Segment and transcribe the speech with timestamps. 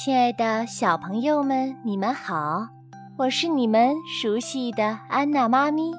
[0.00, 2.68] 亲爱的小朋友们，你们好，
[3.16, 5.90] 我是你们熟悉的安娜妈咪。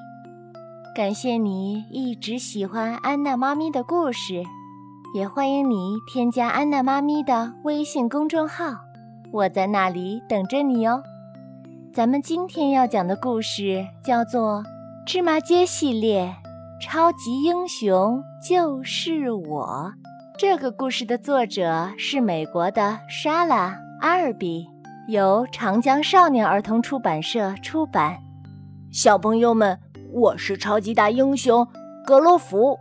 [0.96, 4.42] 感谢你一直喜欢安娜妈咪的故事，
[5.14, 8.72] 也欢迎你添加安娜妈咪的微信公众号，
[9.34, 11.02] 我在那里等着你哦。
[11.92, 14.62] 咱们今天要讲的故事叫做
[15.06, 16.34] 《芝麻街系列》，
[16.82, 19.92] 超级英雄就是我。
[20.38, 23.68] 这个故事的作者是美国的莎拉·
[24.00, 24.66] 阿尔比，
[25.08, 28.16] 由长江少年儿童出版社出版。
[28.90, 29.78] 小朋友们，
[30.10, 31.66] 我是超级大英雄
[32.06, 32.78] 格罗弗。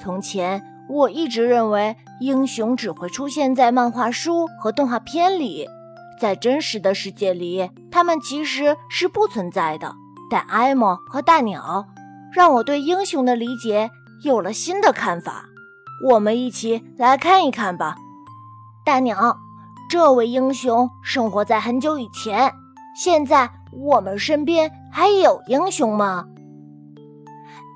[0.00, 5.68] 从前，我一直认为英雄只会出现在漫画书和动画片里，
[6.18, 9.92] 在真实的世界里，他们其实是不存在的。
[10.30, 11.86] 但艾莫和大鸟
[12.32, 13.90] 让我对英雄的理解
[14.24, 15.44] 有了新的看法。
[16.08, 17.96] 我们一起来看一看吧，
[18.86, 19.36] 大鸟，
[19.92, 22.50] 这位英雄生活在很久以前。
[22.96, 26.24] 现在我们身边还有英雄吗？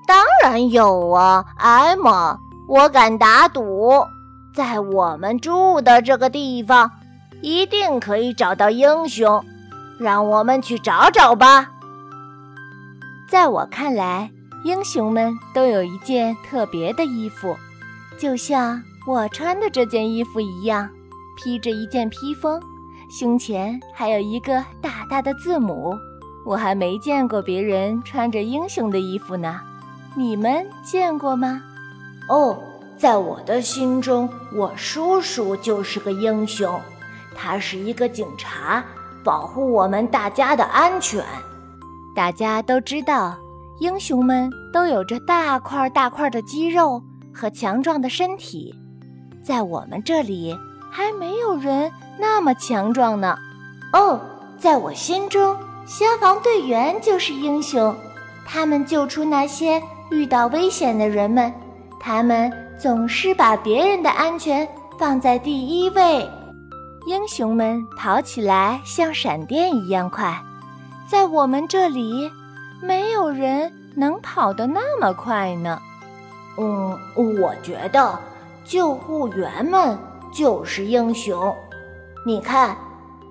[0.07, 2.35] 当然有啊，艾玛，
[2.67, 4.03] 我敢打赌，
[4.51, 6.89] 在我们住的这个地方，
[7.43, 9.45] 一定可以找到英雄。
[9.99, 11.69] 让我们去找找吧。
[13.29, 14.31] 在我看来，
[14.63, 17.55] 英雄们都有一件特别的衣服。
[18.17, 20.89] 就像我穿的这件衣服一样，
[21.37, 22.59] 披着一件披风，
[23.09, 25.95] 胸前还有一个大大的字母。
[26.45, 29.61] 我还没见过别人穿着英雄的衣服呢，
[30.15, 31.61] 你们见过吗？
[32.27, 32.57] 哦，
[32.97, 36.79] 在我的心中，我叔叔就是个英雄，
[37.35, 38.83] 他是一个警察，
[39.23, 41.23] 保护我们大家的安全。
[42.15, 43.37] 大家都知道，
[43.79, 47.01] 英雄们都有着大块大块的肌肉。
[47.39, 48.73] 和强壮的身体，
[49.43, 50.57] 在我们这里
[50.97, 53.37] 还没有人那么强壮呢。
[53.93, 54.19] 哦，
[54.57, 57.95] 在我心中，消防队员就是英雄，
[58.47, 61.53] 他们救出那些遇到危险的人们，
[61.99, 64.67] 他们总是把别人的安全
[64.97, 66.27] 放在第一位。
[67.05, 70.35] 英雄们跑起来像闪电一样快，
[71.07, 72.27] 在我们这里，
[72.81, 75.79] 没有人能跑得那么快呢。
[76.57, 78.17] 嗯，我觉得
[78.65, 79.95] 救护员们
[80.31, 81.53] 就是英雄。
[82.25, 82.77] 你看，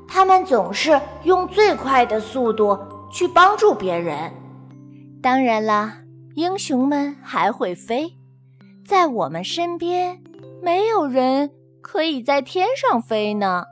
[0.09, 2.79] 他们总是用最快的速度
[3.11, 4.33] 去帮助别人。
[5.23, 5.99] 当然啦，
[6.35, 8.15] 英雄们还会飞，
[8.87, 10.19] 在我们身边，
[10.63, 11.51] 没有人
[11.83, 13.65] 可以在天上飞呢。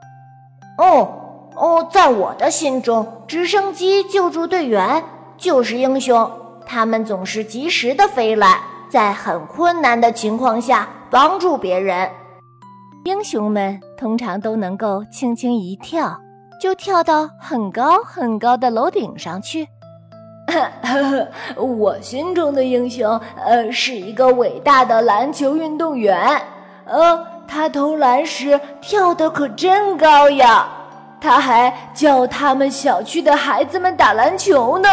[0.77, 5.03] 哦哦，在我的心中，直升机救助队员
[5.37, 6.29] 就是英雄，
[6.65, 8.59] 他们总是及时的飞来。
[8.87, 12.09] 在很困难的情况下帮助别人，
[13.05, 16.19] 英雄们通常都能够轻轻一跳，
[16.59, 19.67] 就跳到很高很高的楼顶上去。
[21.55, 26.41] 我心中的英雄，呃，是一个伟大的篮球运动员。
[26.85, 30.67] 呃，他投篮时跳得可真高呀！
[31.21, 34.89] 他还教他们小区的孩子们打篮球呢。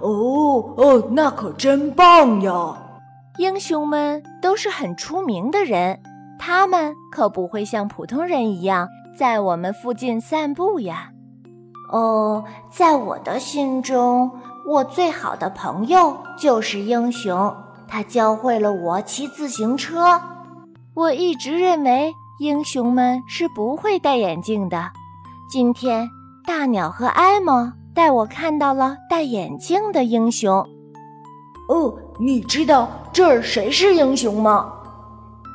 [0.00, 2.76] 哦哦，那可真棒呀！
[3.36, 6.00] 英雄们都是很出名的人，
[6.38, 8.88] 他们可不会像普通人一样
[9.18, 11.10] 在我们附近散步呀。
[11.92, 14.30] 哦，在我的心中，
[14.66, 17.54] 我最好的朋友就是英雄，
[17.86, 20.20] 他教会了我骑自行车。
[20.94, 24.90] 我一直认为英雄们是不会戴眼镜的，
[25.50, 26.08] 今天
[26.46, 30.64] 大鸟和艾玛带我看到了戴眼镜的英雄。
[31.68, 34.72] 哦，你知道这儿谁是英雄吗？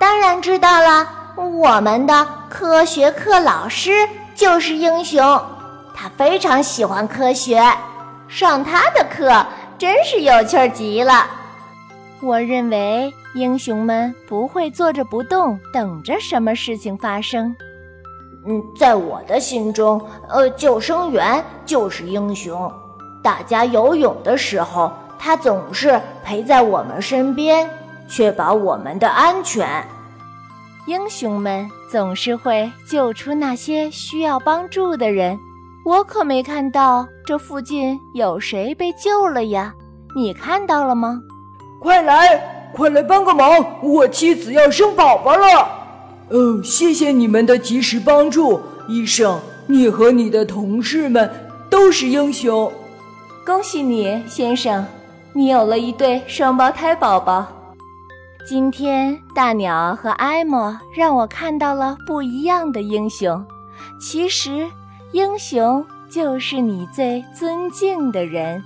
[0.04, 3.90] 当然知道了，我们的科学课老师
[4.36, 5.42] 就是英雄。
[5.96, 7.64] 他非常喜欢科学，
[8.28, 9.46] 上他的课
[9.78, 11.26] 真是有趣极了。
[12.20, 17.56] 我认为英雄们不会坐着不动，等着什么事情发生。
[18.46, 22.70] 嗯，在我的心中，呃，救生员就是英雄。
[23.24, 24.92] 大家游泳的时候。
[25.18, 27.70] 他总是陪在我们身边，
[28.10, 29.82] 确保我们的安全。
[30.86, 35.40] 英雄们总是会救出那些需要帮助的人。
[35.86, 39.74] 我可没看到这附近有谁被救了呀？
[40.14, 41.22] 你看到了吗？
[41.80, 43.50] 快来，快来帮个忙！
[43.82, 45.48] 我妻子要生宝宝了。
[46.30, 51.30] 哦，谢谢你们的及时帮助，医生，你和你的同事们
[51.70, 52.72] 都是英雄。
[53.46, 54.86] 恭喜你，先生。
[55.32, 57.48] 你有了一对双胞胎宝宝。
[58.46, 63.44] 今天，大鸟和艾莫让我看到了不一样的英雄。
[64.02, 64.70] 其实，
[65.14, 68.62] 英雄就是你最尊敬的人。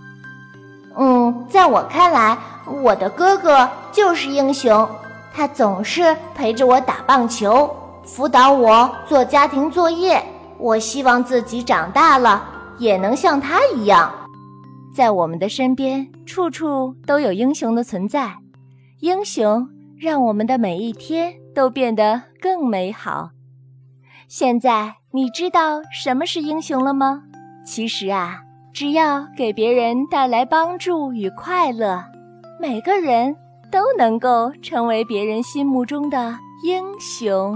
[0.97, 2.35] 嗯，在我看来，
[2.65, 4.88] 我的哥哥就是英雄。
[5.31, 7.69] 他总是陪着我打棒球，
[8.03, 10.24] 辅导我做家庭作业。
[10.57, 12.44] 我希望自己长大了
[12.79, 14.12] 也能像他一样。
[14.91, 18.33] 在我们的身边，处处都有英雄的存在。
[18.99, 23.29] 英雄让我们的每一天都变得更美好。
[24.27, 27.21] 现在你知道什么是英雄了吗？
[27.63, 28.39] 其实啊，
[28.73, 32.03] 只要给别人带来帮助与快乐，
[32.59, 33.35] 每个人
[33.71, 36.35] 都能够成为别人心目中的
[36.65, 37.55] 英雄。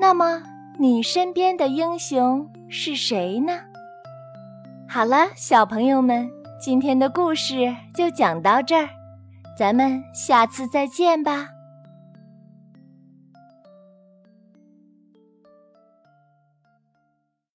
[0.00, 0.40] 那么，
[0.78, 3.58] 你身边的英雄是谁呢？
[4.88, 6.30] 好了，小朋友们，
[6.60, 8.88] 今天的故事就讲到这儿，
[9.58, 11.57] 咱们下次再见吧。